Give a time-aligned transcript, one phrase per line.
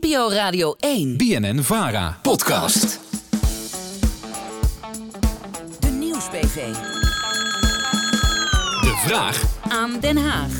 [0.00, 1.16] NPO Radio 1.
[1.16, 2.18] BNN Vara.
[2.22, 3.00] Podcast.
[5.80, 6.72] De Nieuws-PV.
[8.80, 10.50] De vraag Aan Den Haag.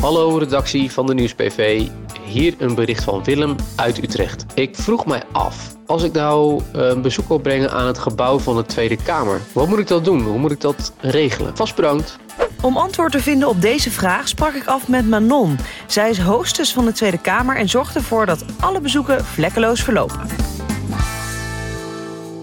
[0.00, 1.88] Hallo redactie van de Nieuws-PV.
[2.24, 4.44] Hier een bericht van Willem uit Utrecht.
[4.54, 8.38] Ik vroeg mij af, als ik nou eh, een bezoek wil brengen aan het gebouw
[8.38, 10.22] van de Tweede Kamer, wat moet ik dat doen?
[10.22, 11.56] Hoe moet ik dat regelen?
[11.56, 12.18] Vast bedankt.
[12.64, 15.58] Om antwoord te vinden op deze vraag sprak ik af met Manon.
[15.86, 20.20] Zij is hostess van de Tweede Kamer en zorgt ervoor dat alle bezoeken vlekkeloos verlopen.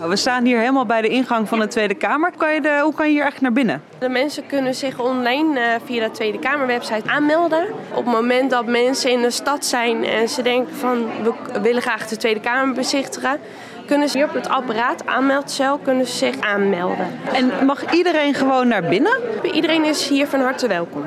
[0.08, 2.32] We staan hier helemaal bij de ingang van de Tweede Kamer.
[2.38, 3.84] Kan je de, hoe kan je hier eigenlijk naar binnen?
[4.00, 7.68] De mensen kunnen zich online eh, via de Tweede Kamerwebsite aanmelden.
[7.90, 11.82] Op het moment dat mensen in de stad zijn en ze denken van we willen
[11.82, 13.40] graag de Tweede Kamer bezichtigen,
[13.86, 17.08] kunnen ze hier op het apparaat aanmeldcel kunnen ze zich aanmelden.
[17.34, 19.18] En mag iedereen gewoon naar binnen?
[19.54, 21.04] Iedereen is hier van harte welkom.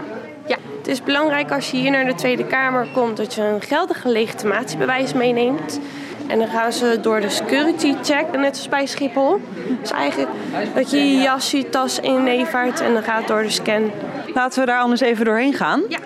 [0.47, 3.63] Ja, het is belangrijk als je hier naar de Tweede Kamer komt dat je een
[3.63, 5.81] geldige legitimatiebewijs meeneemt.
[6.27, 9.41] En dan gaan ze door de security check, net als bij Schiphol.
[9.81, 10.31] Dus eigenlijk
[10.75, 13.91] dat je je jas, je tas inlevert en dan gaat door de scan.
[14.35, 15.83] Laten we daar anders even doorheen gaan.
[15.89, 15.99] Ja.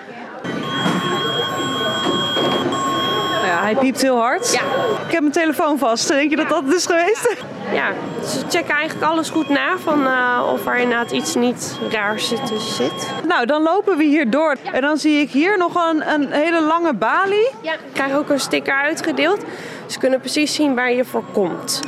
[3.32, 4.52] Nou ja, hij piept heel hard.
[4.52, 4.61] Ja.
[5.06, 6.08] Ik heb mijn telefoon vast.
[6.08, 7.36] Denk je dat dat het is geweest?
[7.72, 7.92] Ja,
[8.27, 12.75] ze checken eigenlijk alles goed na van eh, of er inderdaad iets niet raars tussen
[12.75, 13.10] zit.
[13.27, 14.56] Nou, dan lopen we hier door.
[14.72, 17.50] En dan zie ik hier nog een, een hele lange balie.
[17.60, 17.72] Ja.
[17.72, 19.41] Ik krijg ook een sticker uitgedeeld.
[19.84, 21.80] Dus ze kunnen precies zien waar je voor komt.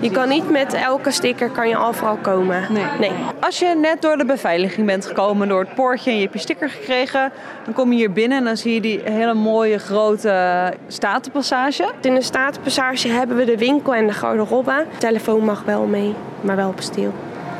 [0.00, 2.66] Je kan niet met elke sticker kan je overal komen.
[2.70, 2.84] Nee.
[3.00, 3.12] nee.
[3.40, 6.40] Als je net door de beveiliging bent gekomen, door het poortje en je hebt je
[6.40, 7.32] sticker gekregen,
[7.64, 11.92] dan kom je hier binnen en dan zie je die hele mooie grote statenpassage.
[12.00, 14.84] In de Statenpassage hebben we de winkel en de garderobe.
[14.90, 17.12] De telefoon mag wel mee, maar wel op stil.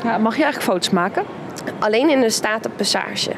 [0.03, 1.23] Ja, mag je eigenlijk foto's maken?
[1.79, 3.31] Alleen in de Statenpassage.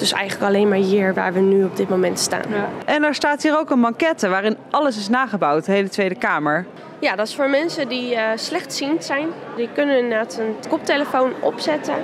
[0.00, 2.42] Dus eigenlijk alleen maar hier waar we nu op dit moment staan.
[2.48, 2.68] Ja.
[2.84, 6.66] En er staat hier ook een maquette waarin alles is nagebouwd, de hele Tweede Kamer.
[7.16, 9.28] dat is voor mensen die uh, slechtziend zijn.
[9.56, 11.94] Die kunnen inderdaad een koptelefoon opzetten.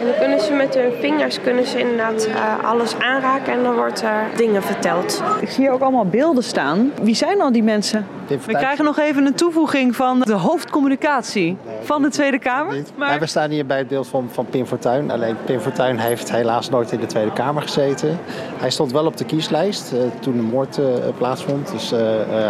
[0.00, 3.74] En dan kunnen ze met hun vingers kunnen ze inderdaad uh, alles aanraken en dan
[3.74, 5.22] wordt er dingen verteld.
[5.40, 6.92] Ik zie hier ook allemaal beelden staan.
[7.02, 8.06] Wie zijn al die mensen?
[8.26, 12.82] We krijgen nog even een toevoeging van de hoofdcommunicatie van de Tweede Kamer.
[12.96, 13.12] Maar...
[13.12, 15.10] Ja, we staan hier bij het beeld van, van Pim Fortuyn.
[15.10, 18.18] Alleen Pim Fortuyn heeft helaas nooit in de Tweede Kamer gezeten.
[18.56, 20.84] Hij stond wel op de kieslijst uh, toen de moord uh,
[21.18, 21.72] plaatsvond.
[21.72, 21.92] Dus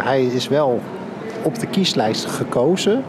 [0.04, 0.80] hij is wel
[1.42, 3.04] op de kieslijst gekozen.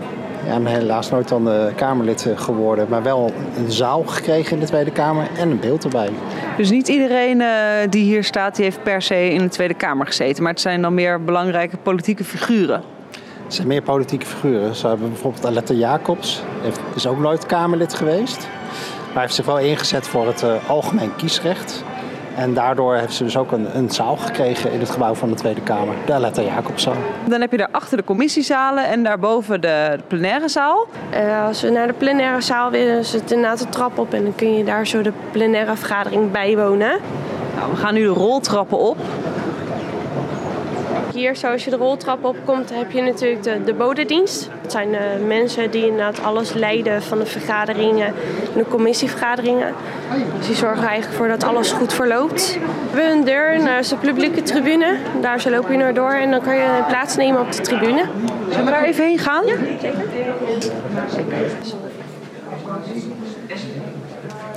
[0.47, 4.91] Ja, helaas nooit dan de Kamerlid geworden, maar wel een zaal gekregen in de Tweede
[4.91, 6.09] Kamer en een beeld erbij.
[6.58, 7.50] Dus niet iedereen uh,
[7.90, 10.81] die hier staat, die heeft per se in de Tweede Kamer gezeten, maar het zijn
[10.81, 12.81] dan meer belangrijke politieke figuren.
[13.44, 14.75] Het zijn meer politieke figuren.
[14.75, 16.44] Zo hebben we bijvoorbeeld Aletta Jacobs,
[16.96, 18.47] is ook nooit Kamerlid geweest,
[19.14, 21.84] maar heeft zich wel ingezet voor het algemeen kiesrecht.
[22.37, 25.35] En daardoor heeft ze dus ook een, een, zaal gekregen in het gebouw van de
[25.35, 26.95] Tweede Kamer, de Aletta Jacobszaal.
[27.25, 30.87] Dan heb je daar achter de commissiezalen en daarboven de plenaire zaal.
[31.13, 34.35] Uh, als we naar de plenaire zaal willen, zit inderdaad de trap op en dan
[34.35, 36.99] kun je daar zo de plenaire vergadering bijwonen.
[37.55, 38.97] Nou, we gaan nu de roltrappen op.
[41.17, 44.50] Hier, zoals je de roltrap opkomt, heb je natuurlijk de, de bodedienst.
[44.61, 48.13] Dat zijn de mensen die inderdaad alles leiden van de vergaderingen,
[48.55, 49.73] de commissievergaderingen.
[50.38, 52.57] Dus die zorgen eigenlijk voor dat alles goed verloopt.
[52.91, 54.97] We hebben een deur naar de publieke tribune.
[55.22, 58.05] Daar zo loop je naar door en dan kan je plaatsnemen op de tribune.
[58.49, 59.45] Zullen we daar even heen gaan?
[59.45, 61.38] Ja, zeker.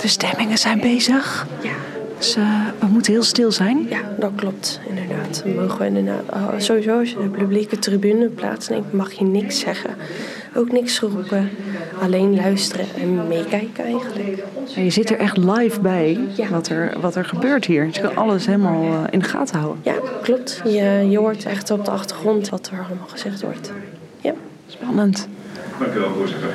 [0.01, 1.47] De stemmingen zijn bezig.
[1.61, 1.71] Ja.
[2.17, 2.43] Dus uh,
[2.79, 3.85] we moeten heel stil zijn.
[3.89, 5.10] Ja, dat klopt, inderdaad.
[5.55, 9.95] Mogen we inderdaad, oh, sowieso als je de publieke tribune plaatsneemt, mag je niks zeggen.
[10.55, 11.49] Ook niks roepen.
[12.01, 14.43] Alleen luisteren en meekijken eigenlijk.
[14.75, 16.49] En je zit er echt live bij ja.
[16.49, 17.85] wat, er, wat er gebeurt hier.
[17.91, 19.81] Je kan alles helemaal uh, in de gaten houden.
[19.83, 20.61] Ja, klopt.
[20.63, 23.71] Je, je hoort echt op de achtergrond wat er allemaal gezegd wordt.
[24.21, 24.33] Ja.
[24.67, 25.27] Spannend.
[25.79, 26.53] Dank u wel, voorzitter.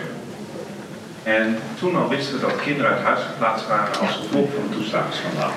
[1.26, 4.76] En toen al wisten we dat kinderen uit huis geplaatst waren als gevolg van de
[4.76, 5.50] toeslagenschandaal.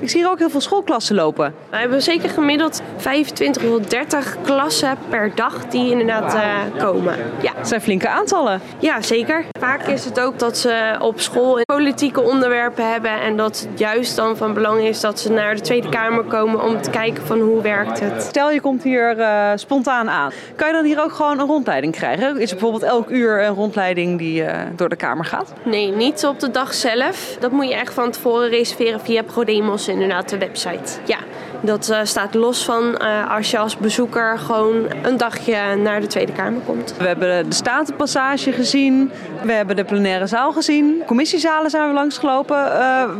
[0.00, 1.54] Ik zie hier ook heel veel schoolklassen lopen.
[1.70, 6.42] We hebben zeker gemiddeld 25 tot 30 klassen per dag die inderdaad uh,
[6.78, 7.16] komen.
[7.42, 7.52] Ja.
[7.56, 8.60] Dat zijn flinke aantallen.
[8.78, 9.44] Ja, zeker.
[9.58, 14.16] Vaak is het ook dat ze op school politieke onderwerpen hebben en dat het juist
[14.16, 17.40] dan van belang is dat ze naar de Tweede Kamer komen om te kijken van
[17.40, 18.22] hoe werkt het.
[18.22, 20.32] Stel je komt hier uh, spontaan aan.
[20.56, 22.40] Kan je dan hier ook gewoon een rondleiding krijgen?
[22.40, 25.52] Is er bijvoorbeeld elk uur een rondleiding die uh, door de Gaat?
[25.64, 27.36] Nee, niet op de dag zelf.
[27.40, 31.00] Dat moet je echt van tevoren reserveren via ProDemos inderdaad, de website.
[31.04, 31.18] Ja,
[31.60, 36.06] Dat uh, staat los van uh, als je als bezoeker gewoon een dagje naar de
[36.06, 36.94] Tweede Kamer komt.
[36.98, 39.10] We hebben de Statenpassage gezien,
[39.42, 42.56] we hebben de plenaire zaal gezien, commissiezalen zijn we langsgelopen.
[42.56, 42.70] Uh,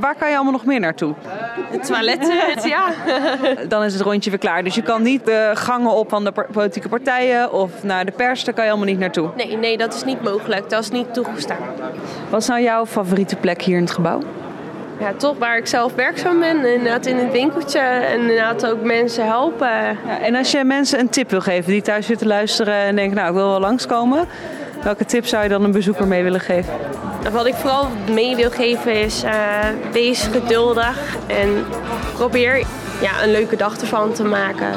[0.01, 1.15] waar kan je allemaal nog meer naartoe?
[1.71, 2.33] Het toilet,
[2.65, 2.85] ja.
[3.69, 4.65] Dan is het rondje weer klaar.
[4.65, 8.45] Dus je kan niet de gangen op van de politieke partijen of naar de pers,
[8.45, 9.31] daar kan je allemaal niet naartoe.
[9.37, 10.71] Nee, nee, dat is niet mogelijk.
[10.71, 11.57] Dat is niet toegestaan.
[12.31, 14.21] Wat is nou jouw favoriete plek hier in het gebouw?
[14.99, 16.65] Ja, toch waar ik zelf werkzaam ben.
[16.65, 17.79] Inderdaad in het winkeltje.
[17.79, 19.69] En inderdaad ook mensen helpen.
[20.07, 23.17] Ja, en als je mensen een tip wil geven die thuis zitten luisteren en denken,
[23.17, 24.29] nou ik wil wel langskomen.
[24.83, 26.73] Welke tip zou je dan een bezoeker mee willen geven?
[27.33, 29.31] Wat ik vooral mee wil geven is, uh,
[29.93, 31.65] wees geduldig en
[32.15, 32.67] probeer
[33.01, 34.71] ja, een leuke dag ervan te maken.